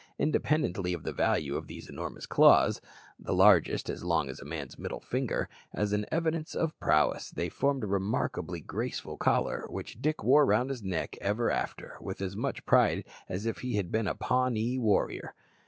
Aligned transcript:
Independently 0.17 0.93
of 0.93 1.03
the 1.03 1.13
value 1.13 1.55
of 1.55 1.67
these 1.67 1.87
enormous 1.87 2.25
claws 2.25 2.81
(the 3.19 3.35
largest 3.35 3.87
as 3.87 4.03
long 4.03 4.29
as 4.31 4.39
a 4.39 4.45
man's 4.45 4.79
middle 4.79 4.99
finger) 4.99 5.47
as 5.75 5.93
an 5.93 6.07
evidence 6.11 6.55
of 6.55 6.79
prowess, 6.79 7.29
they 7.29 7.49
formed 7.49 7.83
a 7.83 7.87
remarkably 7.87 8.61
graceful 8.61 9.15
collar, 9.15 9.67
which 9.69 10.01
Dick 10.01 10.23
wore 10.23 10.43
round 10.43 10.71
his 10.71 10.81
neck 10.81 11.19
ever 11.21 11.51
after 11.51 11.97
with 12.01 12.19
as 12.19 12.35
much 12.35 12.65
pride 12.65 13.05
as 13.29 13.45
if 13.45 13.59
he 13.59 13.75
had 13.75 13.91
been 13.91 14.07
a 14.07 14.15
Pawnee 14.15 14.79
warrior. 14.79 15.35